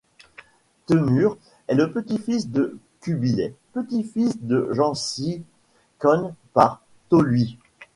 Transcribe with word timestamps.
Temur 0.87 1.37
est 1.67 1.75
le 1.75 1.91
petit-fils 1.91 2.49
de 2.49 2.79
Kubilai, 3.01 3.53
petit-fils 3.73 4.39
de 4.41 4.69
Gengis 4.73 5.43
Khan 5.99 6.33
par 6.53 6.81
Tolui. 7.09 7.59